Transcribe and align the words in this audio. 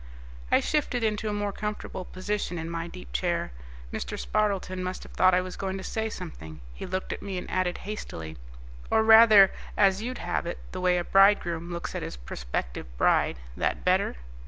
I 0.51 0.61
shifted 0.61 1.03
into 1.03 1.29
a 1.29 1.31
more 1.31 1.51
comfortable 1.51 2.05
position 2.05 2.57
in 2.57 2.71
my 2.71 2.87
deep 2.87 3.13
chair. 3.13 3.51
Mr. 3.93 4.17
Spardleton 4.17 4.81
must 4.83 5.03
have 5.03 5.11
thought 5.11 5.35
I 5.35 5.41
was 5.45 5.55
going 5.55 5.77
to 5.77 5.83
say 5.83 6.09
something. 6.09 6.59
He 6.73 6.87
looked 6.87 7.13
at 7.13 7.21
me 7.21 7.37
and 7.37 7.47
added 7.51 7.77
hastily, 7.85 8.35
"Or 8.89 9.03
rather, 9.03 9.51
as 9.77 10.01
you'd 10.01 10.17
have 10.17 10.47
it, 10.47 10.57
the 10.71 10.81
way 10.81 10.97
a 10.97 11.03
bridegroom 11.03 11.71
looks 11.71 11.93
at 11.93 12.01
his 12.01 12.17
prospective 12.17 12.87
bride. 12.97 13.37
That 13.55 13.85
better?" 13.85 14.15